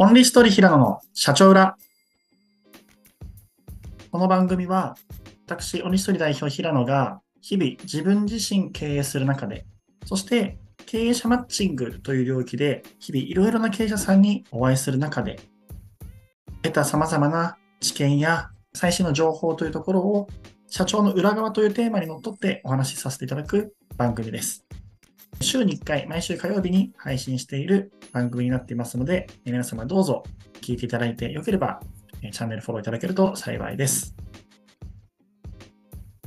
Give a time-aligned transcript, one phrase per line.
[0.00, 1.76] オンリーストーリー平野の社長裏。
[4.12, 4.96] この番組は、
[5.44, 9.66] 私、オンリーストーリー代表平野が、日々自分自身経営する中で、
[10.06, 15.40] そして経営者マッチングという領域で、日々いろいろな経営者さんにお会いする中で、
[16.62, 20.28] 得た様々な知見や最新の情報というところを、
[20.68, 24.64] 社長の裏側というテーマにのっとってお話しさせていただく番組です。
[25.40, 30.24] 週に1回、毎週火曜日に配信している番組になっていますので、皆様どうぞ
[30.60, 31.80] 聞いていただいてよければ、
[32.20, 34.14] チャンネルフォローいただけると幸いです。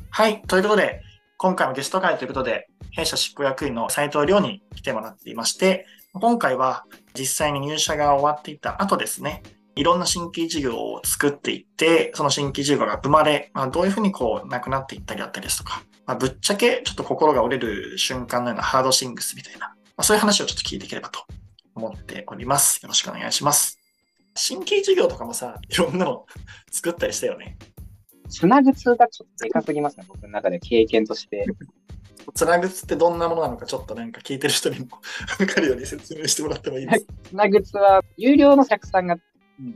[0.09, 1.01] はい、ということで、
[1.37, 9.41] 今回もゲスト会ということで、弊社執行役員の斉藤亮に来てもらっていまして、今回は実際に入社が終わっていた後ですね、
[9.75, 21.21] いろんな新規事業を作っていって、その新規事業が生まれ、まあ、どういうふうにこう、なくなっていったりだったりですとか、まあ、ぶっちゃけちょっと心が折れる瞬間のようなハードシングスみたいな、まあ、そういう話をちょっと聞いていければと
[21.75, 22.79] 思っております。
[22.81, 23.77] よろしくお願いします。
[24.35, 26.25] 新規事業とかもさ、いろんなの
[26.71, 27.57] 作ったりしたよね。
[28.29, 31.45] つなぐつがちょっとでかすぎますね、僕の中で経験として。
[32.33, 34.87] つなぐつってどんなものなのか、ちょっとなんか聞いてる人にも
[35.37, 37.13] 分かるように説明してもらってもいいですか？
[37.29, 39.17] つなぐつは、有料の客さんが、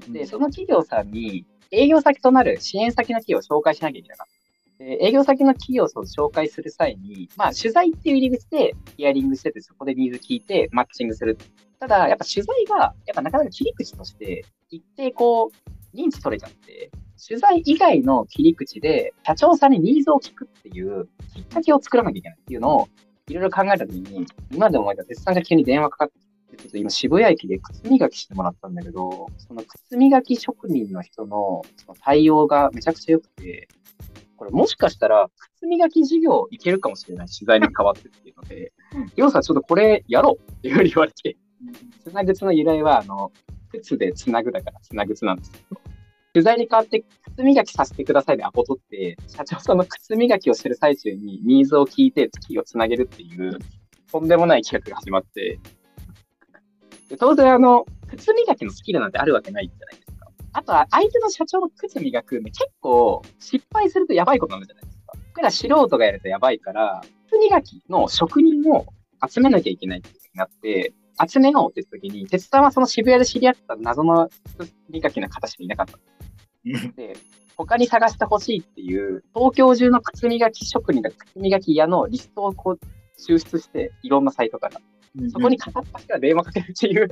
[0.10, 4.35] で、その企業さんに営業先となる支援先の企業を紹介しなきゃいけなかった。
[4.80, 11.38] 営業先の企業を紹介する際に、まあ、取材っていう入り口でヒアリングしてて、そこでニーズ聞いてマッチングする。
[11.80, 16.92] ただ、やっぱ取材が、やっぱなかなか切り口として、一定こう、認知取れちゃって、
[17.26, 22.90] 取材以外の切り口で、社長さんにニーズを聞くっていうきっかけを作らなきゃいけないっていうのを、
[23.28, 26.26] いろいろ考えたときに、今でも思えた絶賛が急に電話かかって
[26.58, 33.68] ちょっと今渋谷駅で靴磨きしてもらったんだけど、その靴磨き職人の人のその対応がめちゃくちゃ良くて、
[34.38, 38.74] これもしかしたら、靴磨き事業いけるかもしれない、取材に変わってっていうので、
[39.16, 41.38] りょうさんちょっとこれやろうっていうふうに言われて、
[42.04, 43.32] つなぐつの由来は、あの、
[43.72, 45.82] 靴でつなぐだからつなぐつなんですけど、
[46.34, 53.58] 取材に変わって靴磨きさせてくださいでアポ取って、社長さんの靴磨きをしてる最中にニーズを聞いて月をつなげるっていう、
[54.12, 55.60] とんでもない企画が始まって、
[57.10, 60.05] で当然あの、靴磨きのスキルなんてあるわけないじゃないですか。
[60.58, 65.14] あとは相手の社長の靴磨く結構失敗するとやばいことになるじゃないですか。
[65.34, 68.86] 僕ら素人がやるとやばいから、靴磨きの職人を
[69.30, 70.94] 集めなきゃいけないってなって、
[71.28, 76.00] 集めようって時に、鉄さんはその渋谷で知り合った謎の靴磨きの形でいなかった。
[76.96, 77.18] で、
[77.58, 82.80] 他に探してほしいっていう、東京中の靴磨き職人が靴磨き屋のリストをこう
[83.20, 84.80] 抽出して、いろんなサイトから。
[85.32, 87.10] そこに片っ端から電話かけるっていう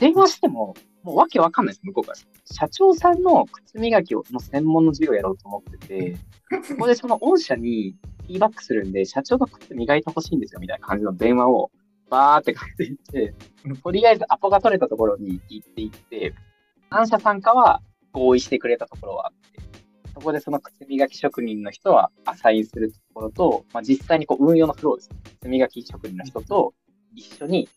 [0.00, 2.18] 電話しても、もうわけわかんないです、向こうから。
[2.44, 6.16] 社長さんの靴磨きの専門の授業をやろうと思ってて、
[6.64, 7.96] そこでその御社に
[8.26, 11.70] フィーバックするんで、社長が靴磨いてほしいんですよ、みたいな感じの電話を
[12.08, 13.34] バーって書いていって、
[13.82, 16.34] とりあえずアポが取れたところに行っていって、
[16.88, 17.82] 何社参加は
[18.12, 19.60] 合意してくれたところはあって、
[20.14, 25.16] そこでその靴磨き職人の人はアサインするところと、まあ、実際にこう運用のフローですね。
[25.40, 26.72] 靴磨き職人の人と
[27.14, 27.68] 一緒に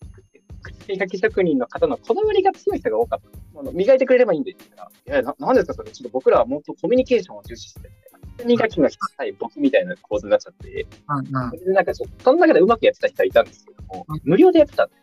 [0.63, 3.19] 靴磨き職人の方のこだわりが強い人が多かっ
[3.53, 3.59] た。
[3.59, 7.91] あの磨いてくれればいいんでって言ったら、いや、なんですかそれ、ちょっと僕らはもっとコミュニケーションを重視して、
[8.37, 9.25] 靴磨きがした？
[9.25, 13.07] い僕みたいな構図になっちゃって、うんうん、それでなんかその中でうまくやってた。
[13.07, 14.85] 人はいたんですけども、うん、無料でやってた。
[14.85, 14.95] んで、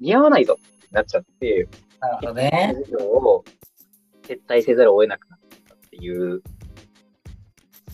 [0.00, 1.68] 似合わないぞってなっちゃって、
[2.00, 2.74] なるほどね。
[2.98, 3.44] を
[4.22, 5.38] 撤退せざるを得なくなっ
[5.68, 6.42] たっていう、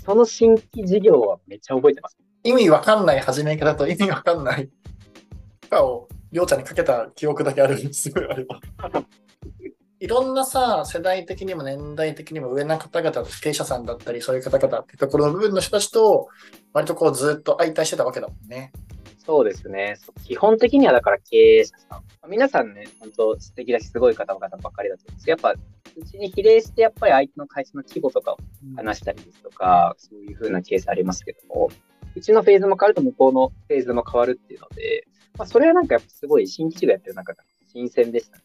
[0.04, 2.16] その新規事業はめっちゃ覚えてます。
[2.44, 4.70] 意味わかんない始め方と意味わかんない。
[5.72, 8.60] をりょうちゃんにかけた記憶だけあるんですごいあれば。
[9.98, 16.28] いろんなさ、世代的にも年代的にも上の方々、経営者さんだったり、そういう方々っていうところの部分の人たちと、
[16.74, 18.70] 割とこうずっと相対してたわけだもんね。
[19.24, 19.96] そうですね。
[20.24, 22.28] 基本的にはだから経営者さん。
[22.28, 28.36] 皆さんね、本当素敵だし、すごい方々ばっかりだと思うんですやっぱ、うちに比例して、やっぱり相手の会社の規模とかを
[28.76, 31.70] 話したりですとか、うん、そういうふうなケースありますけども、
[32.14, 35.06] うちのフェーズも変わると向こうのフェーズも変わるっていうので、
[35.38, 37.40] まあ、それはなんかやっぱすごい新規事業やってる中で
[37.72, 38.42] 新鮮でしたね。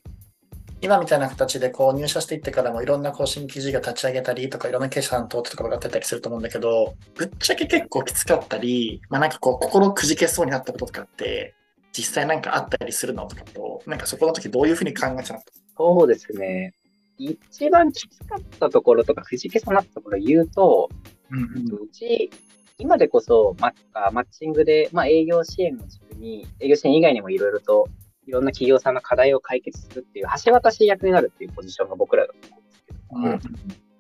[0.84, 11.54] 今みたいな形でこう入社していってからもいろんなこう新規事業立ち上げたりとかいろんな経営者さんととかがってたりすると思うんだけど、ぶっちゃけ結構きつかったり、まあなんかこう心くじけそうになったこととかって、
[11.94, 15.42] 実際なんかあったりするのとかと、なんかそこの時どういうふうに考えてたの？
[15.78, 16.74] そうですね。
[17.20, 20.90] 一番きつかったところとかくじけそうになったところ言うと、
[21.30, 21.46] うんうん、
[21.84, 22.32] うち
[22.80, 23.72] 今でこそマ
[24.12, 27.88] マッチングで、まあ、営業支援の軸に、営業支援以外にもいろいろと、
[28.26, 33.40] いろんな企業さんの課題を解決するっていう、橋渡し役になるっていうポジションが僕らだと思うんですけど、うん、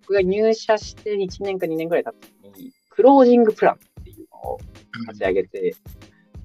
[0.01, 4.59] 僕が入社して1年か2年ぐらい経った時に、クロージングプランっていうのを
[5.07, 5.75] 立ち上げて、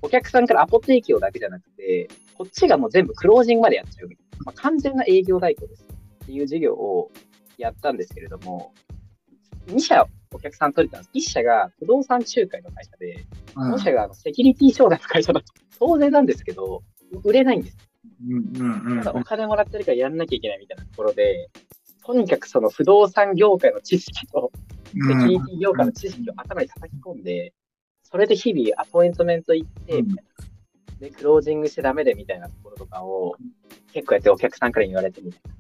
[0.03, 5.87] お客さんからアポ提供だけじゃなくて、こっちがもう全部クロージングまでやっちゃうみたいな、まあ、完全な営業代行です。
[6.25, 7.11] っていう事業を
[7.59, 8.73] やったんですけれども、
[9.67, 11.29] 2社お客さん取れたんです。
[11.29, 15.47] 1社が不動産仲介の会社で、もう1社がセキュリティ商材の会社だと。
[15.79, 16.83] 当然なんですけど、
[17.25, 17.77] 売れないんです。
[18.99, 21.51] ただお金もらってるからやんなきゃいけないみたいなところで、
[22.05, 24.51] とにかくその不動産業界の知識と、
[24.87, 27.53] セキュリティ業界の知識を頭に叩き込んで、
[28.03, 30.47] それで日々アポイントメント行って、みたいな。
[31.01, 33.37] で、クロージングしてダメでみたいなところとかを
[33.93, 35.57] 結構やってお客さんから言われてみたいな。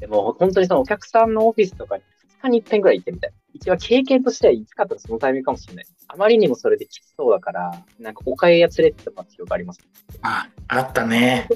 [0.00, 2.02] でも本当にそのお客さんのオフィスとかに
[2.38, 3.36] 2日に1遍ぐらい行ってみたいな。
[3.56, 5.86] 一番経験としてはいつかったらそのタイミングかもしれない。
[6.08, 9.80] あまりにもそれできつそうだから、なんかお買い屋連れてた記憶あります。
[10.22, 11.48] あ、あったね。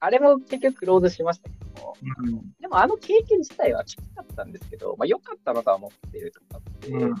[0.00, 7.14] あれも結局クローズしましたけども、うんでもあの経験自体はきつかったんですけど、まあ良かったなとは思ってるとかって、うん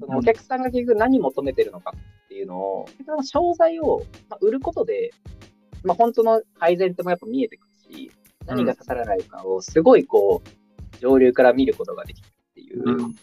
[0.00, 5.12] そのお客さんが結局何求めてるのかっていうのを、結局商材をまあ売ることで、
[5.84, 8.10] まあ本当の改善ってもやっぱ見えてくるし、
[8.46, 13.14] 何が刺さらないかをすごいこう、上流から見ることができるっていう、うん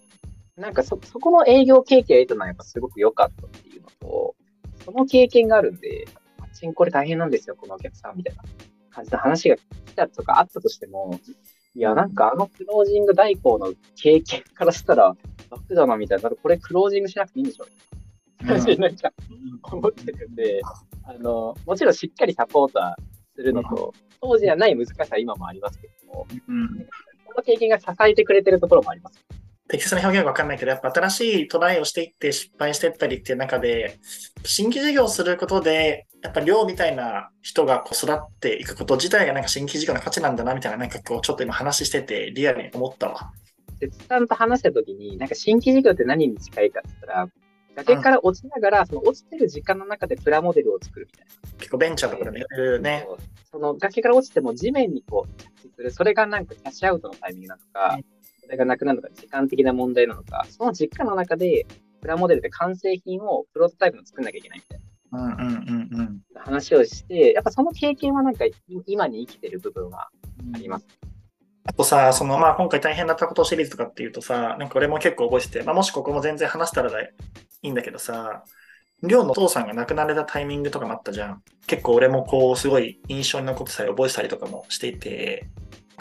[0.62, 4.36] なんかそ、そこの営業経験を得たのはやっぱすごく良かったっていうのと、
[4.86, 8.44] その経験があるんで、マッチングこれ大変なんですよ、このお客さんみたいな
[8.92, 9.62] 感じの話が来
[9.96, 11.20] たとかあったとしても、
[11.74, 15.16] いや、なんかあのクロージング代行の経験からしたら
[15.50, 17.66] 楽だなみたいな、これクロージングしなくていいんでしょ
[18.42, 19.12] みたいな感じでなんか
[19.72, 20.62] 思ってるんで、
[21.06, 26.88] あの、もちろんしっかりサポーターするのと、当時はない難しさは今もありますけども、うん。
[27.26, 29.31] この経験が支えてくれてるところもあります。
[29.72, 34.00] 適切な表現は分かんないけど、やっぱ新しいトライをしていって失敗していったりっていう中で、
[34.44, 43.32] 新規事業をすることで、やっぱ量みたいな人がこう育っていくこと自体がなんか新規事業の価値なんだなみたいな、なんかこうちょっと今話しててリアルに思ったわ。
[43.80, 47.28] 哲さんと話したときに、なんか新規事業って何に近いかって言ったら、
[47.78, 51.58] 崖から落ちながら、その落ちてる時間の中でプラモデルを作るみたいな。
[51.60, 53.08] 結構ベンチャーとかでもやるね。
[53.50, 58.00] その崖から落ちても地面にこう着地する、それがなんかキャッシュアウトのタイミングなのか、
[58.42, 61.66] それがなくなるのか、時間的な問題なのか、その実家の中で
[62.02, 64.80] プラモデルで完成品をプロトタイプの作んなきゃいけないみたい
[65.14, 66.22] うんうんうんうん。
[66.34, 68.54] な話をして、やっぱその経験はなんかい
[68.88, 70.10] 今に生きてる部分は
[70.54, 70.88] あります。
[71.64, 77.14] あとさ、そのまあ今回大変だったことシリーズとかっていうとさ、なんか俺も結構覚えてて、まあ、もしここも全然話したらい
[77.62, 78.44] いんだけどさ、
[79.04, 81.44] りょうのお父さんが亡くなられたタイミングとかもあったじゃん。
[81.68, 85.48] 結構俺もこうすごい印象に残ってたり覚えてたりとかもしていて、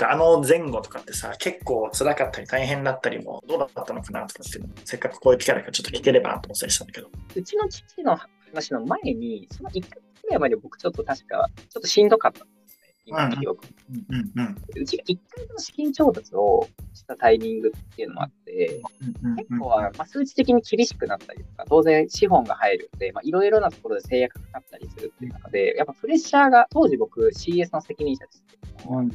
[0.09, 7.11] あの前後とかってさ、結構辛かったり大変だったりもどうだったのかなとかっていうのせっかくこういう機会だからちょっと聞ければなと思ったりしたんだけど。
[7.35, 12.95] うちの父の話の前に、その1ヶ月ぐらい前に僕ちょっと確か、ちょっとしんどかったんですね。
[13.07, 13.67] 今の記憶。
[13.91, 14.83] うんうんうん。
[14.83, 18.81] うちが1回目の資金調達をしたタイミングっていうのもあって、
[19.23, 28.45] うんうん結構は、まあ、数値的に厳しくなったりとか、当然資本が入るんで、まあ、いろいろなところで制約がかかったりするっていう中で、やっぱプレッシャーが、当時僕 CS の責任者です
[28.89, 29.11] うん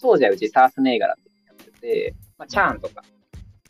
[0.00, 3.02] 当時はうち SARS 銘柄ってやってて、まあ、チャーンとか、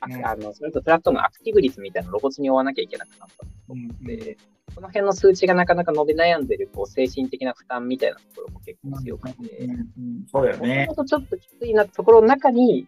[0.01, 0.27] あうん。
[0.27, 4.37] あの、それとプラットフォームのアクティブ率みたいな露骨に追わなきゃいけなくなったうんので、
[4.75, 9.89] その辺の数値がなかなか伸び悩んでる、こう、精神的な負担みたいなところも結構強くて、うんうん
[10.31, 10.87] そうだよね。
[10.89, 10.95] も。
[10.95, 12.87] ともとちょっときついなところの中に、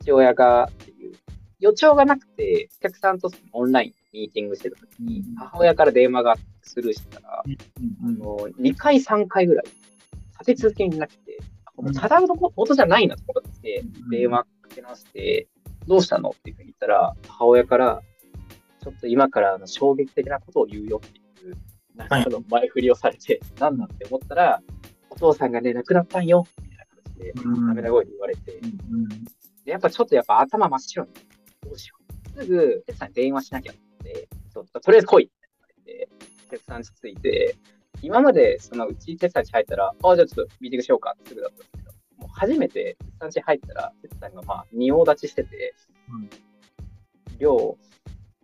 [0.00, 1.14] 父親がっていう、
[1.58, 9.64] 予兆がなくて、お客さんとオンラインミーティングしてた時に、母親から電話がスルーしてたら、あの、2回3回ぐらい、
[10.38, 11.38] 立て続けになくて、
[11.94, 15.48] ただのことじゃないなと思って、電話かけ直して、
[15.86, 18.02] どうしたのっていうふうに言ったら、母親から、
[18.82, 21.56] ちょっと今からあの衝撃的なことを言うよっていう、
[21.94, 24.62] なんかの前振りをされて、なんだって思ったら、
[25.10, 27.32] お父さんがね、亡くなったんよ、みたいな形で、
[27.66, 28.60] 涙声で言われて、
[29.64, 31.10] でやっぱちょっとやっぱ頭真っ白に、
[31.62, 32.42] どうしよう。
[32.42, 36.08] すぐ、哲さんに電話しなきゃって、とりあえず来いって言われて、
[36.50, 37.56] 哲さんちついて、
[38.06, 45.74] 今までそのうち哲さんち入ったら、ああ、じゃあちょっとミーティングしようかってすぐだったんですけど、もう初めて哲さんち入ったら、哲さんがまあ、仁王立ちしてて、
[46.08, 46.30] うん。
[47.36, 47.76] りょ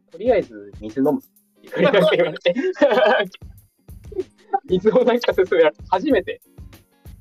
[0.09, 2.55] う、とりあえず水飲むって言われて、
[4.69, 6.41] 水をなんか進められて、初めて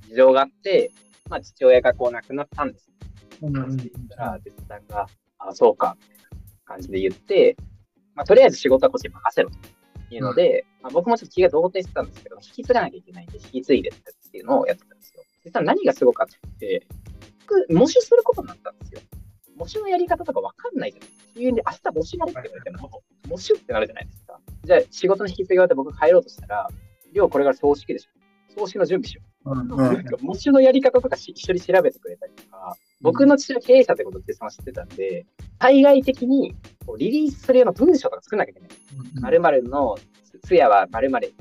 [0.09, 0.91] 事情があって、
[1.29, 2.89] まあ父親がこう亡くなったんです。
[3.43, 3.67] うん言っ
[4.09, 5.07] たら、哲さんが、
[5.37, 6.23] あ、そうか、みたいな
[6.65, 7.55] 感じで言って、
[8.15, 9.57] まあ、とりあえず仕事はこっちに任せろと
[10.15, 15.23] いうので、まあ、僕もちょっと気が動転してたんですけど、引き継がなきゃいけないんで、引き継いでっていうのをやってたんですよ。
[15.45, 16.85] 実は何がすごかったって、
[17.47, 19.01] 僕、模試することになったんですよ。
[19.55, 21.31] 模試のやり方とかわかんないじゃないですか。
[21.35, 24.39] 急に明日模試やれって言われても、模試ってなるじゃないですか。
[24.63, 26.69] じゃあ仕事の引き継ぎ終わって僕帰ろうとしたら、
[27.13, 28.09] 量これから葬式でしょ。
[28.59, 29.51] 葬式の準備しよう。
[29.51, 35.25] うんなんか模試のやり方とかし一緒に調べてくれたりとか、僕の父は経営者ってことってその知ってたんで、
[35.59, 36.55] 対外的に
[36.85, 38.69] こうリリースするような文章とか作んなきゃいけない。
[39.21, 39.97] 〇〇の
[40.43, 41.33] 通夜は〇〇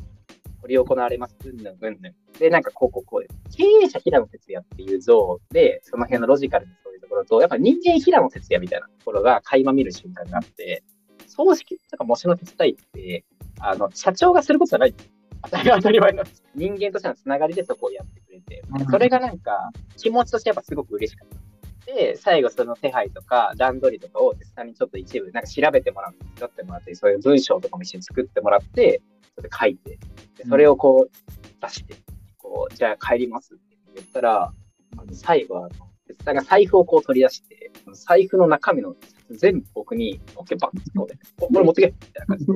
[0.61, 1.37] これ行われます。
[1.45, 2.39] うんぬんうんぬん。
[2.39, 3.29] で、なんかこうこうこうで。
[3.57, 6.73] 経営者平野哲也っていう像で、その辺のロジカルに
[7.11, 10.83] ころと、やっぱ人間平野哲也みたいなところが垣間見る瞬間があって、
[11.27, 13.25] 葬式とか模試の手伝いって、
[13.59, 14.95] あの、社長がすることじゃない。
[15.43, 15.51] 当
[15.81, 16.43] たり前なんです。
[16.55, 21.50] 人間としてのつながりでそこをやってくれて、それがなんか気持ちとしてやっぱすごく嬉しかった。
[21.87, 29.03] で、最後その手配とか段取りとかを実際にちょっと一部なんか調べてもらって、作ってもらって、そういう文章とかも一緒に作ってもらって、
[29.37, 29.99] それ書いて、
[30.37, 31.95] でそれをこう出して、
[32.39, 34.53] こう、じゃあ帰りますって言ったら、
[34.99, 38.95] あの最後はあの、哲さんが財布をこう取り出して、財布の中身の
[39.31, 42.53] 全部僕に、オッケーバンってこれ持ってけみたいな感じで、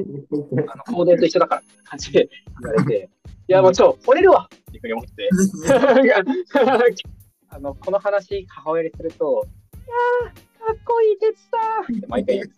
[0.69, 2.29] あの、コーデと一緒だからって感じで
[2.61, 3.11] 言われて、
[3.49, 5.29] いや、もうちょ、惚れるわっていうふうに思って、
[7.55, 9.79] あの、この話、母親にすると、い
[10.27, 12.51] やー、かっこいい、哲さんって毎回言う。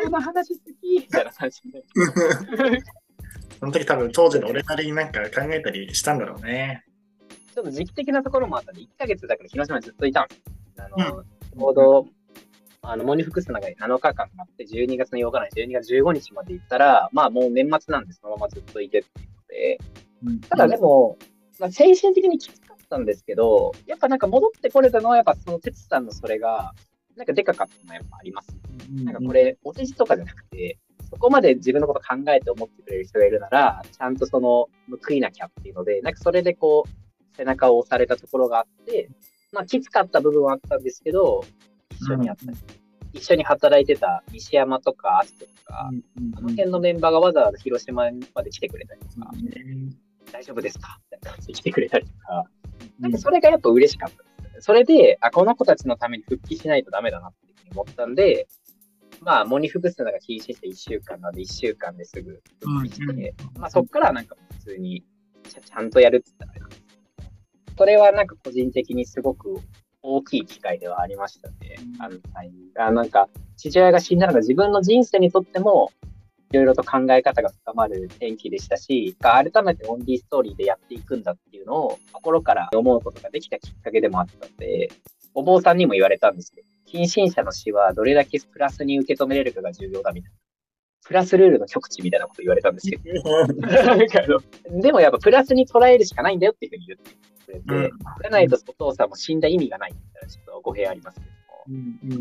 [0.00, 1.84] その話好きみたいな感じで。
[3.58, 6.84] その時多分当時の俺なりになんか考えたりしたんだろうね。
[7.52, 10.42] ちょっと時期的なところもあったんで、1ヶ月だから広島にずっといたんです。
[10.78, 12.06] あの、うん、ちょうど、
[12.82, 21.18] あの、モニフクスの中に7日間あって、12月の8日な12月15日まで行ったら、まあもう年末なんでそのままずっといてっていうので、ただでも、
[21.58, 26.74] まあ、精神的にきつかったんですけど、やっぱなんか戻ってこれたのは、やっぱその哲さんのそれが、
[27.16, 28.48] なんかでかかったのはやっぱあります。
[29.04, 30.78] なんかこれ、お世辞とかじゃなくて、
[31.08, 39.08] そこまで自分のこと考えて思ってくれる人がいるなら、ちゃんとその報いなきゃっていうので、なんかそれでこう、背中を押されたところがあって、
[39.52, 41.44] まあきつかった部分はあったんですけど、
[41.90, 42.46] 一緒にやった。
[42.46, 42.56] り、うん、
[43.12, 45.90] 一緒に働いてた西山とかアストとか、
[46.36, 49.30] あの辺のメンバーがわざわざ広島まで来てくれたりとか、
[50.32, 51.00] 大丈夫ですか？
[51.10, 52.44] みたいな感じで来てくれたりとか、
[53.00, 54.66] なんかそれがやっぱ嬉しかったです。
[54.66, 58.46] それで、あ、この子たちのために復帰しないとダメだなって思ったんで、
[59.20, 65.04] まあ、モニフグ数が禁止して1週間なので、1週間ですぐ復帰して、まあそっからなんか普通に
[65.42, 66.66] ちゃんとやるって言ったら
[67.76, 69.58] それはなんか個人的にすごく
[70.02, 71.78] 大きい機会ではありましたね。
[71.98, 72.90] あのタイミングが。
[72.90, 75.90] なんか、父親が死んだのが自分の人生にとっても、
[76.52, 84.90] いろいろと考え方が深まる天気でしたし、改めてオンリーストーリーでやっていくんだっていうのを心から思うことができたきっかけでもあったので、
[85.32, 90.36] お坊さんにも言われたんですけど、近親者の死はどれだけプラスに受け止めれるかが重要だみたいな。
[91.06, 93.02] プラスルールの極致みたいなこと言われたんですけど。
[94.80, 97.10] でもやっぱプラスに捉えるしかないんだよっていうふうに言って
[97.46, 101.39] くれて、うん、じゃないとお父さんも死んだ意味がないみたいなちょっと語弊ありますけど。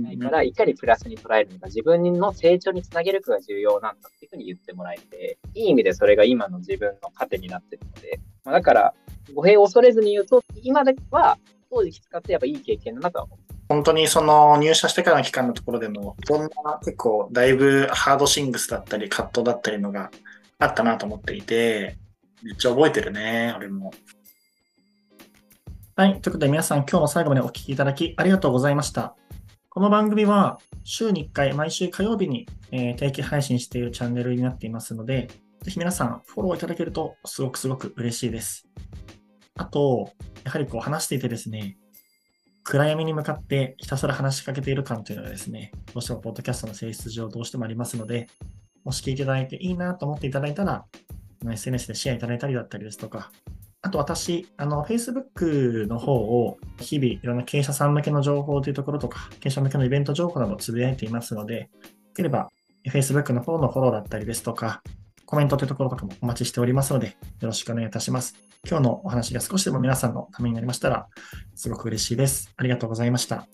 [0.02, 8.94] ないから、いかにプラスに捉えるのか、自分の成長につなげるかが重要なんだっていうふうに言ってもらえて、いい意味でそれが今の自分の糧になってるので、まあ、だから、
[9.34, 11.38] 語弊を恐れずに言うと、今では
[11.70, 13.40] 当時きつかってやっぱいい経験だなとは思う。
[13.70, 20.12] 本当にその入社してからの期間のところでも、いろんな結構だいぶハードシングスだったり、カットだったりのが
[20.58, 21.98] あったなと思っていて、
[22.42, 23.94] めっちゃ覚えてるね、俺も。
[25.96, 26.22] はい。
[26.22, 29.16] ということで皆さん今日も最後までお聴きいただきありがとうございました。
[29.80, 35.30] この番組は週に1回、毎週火曜日に、え、定期配信しているチャンネルになっていますので、
[35.62, 38.68] ぜひ皆さんフォローいただけるとすごくすごく嬉しいです。
[39.56, 40.12] あと、
[40.44, 41.78] やはりこう話していてですね、
[42.66, 48.28] 暗闇に向かってひたすら話しかけている感というのがですね、どうしてもポッドキャストの性質上どうしてもありますので、
[48.84, 50.84] もし聞いていただいていいなと思っていただいたら、
[51.50, 53.32] SNS でシェアいただいたりだったりですとか、
[53.82, 61.68] あと私、あの、Facebook の方を日々いろんな経営者さん向けの情報というところとか、経営者向けのイベント情報などをつぶやいていますので、よ
[62.14, 62.50] ければ
[62.88, 64.82] Facebook の方のフォローだったりですとか、
[65.26, 68.36] コメントというところとかもお待ちしておりますので、よろしくお願いいたします。
[68.68, 71.08] 今日のお話が少しでも皆さんのためになりましたら、
[71.56, 72.52] すごく嬉しいです。
[72.58, 73.48] ありがとうございました。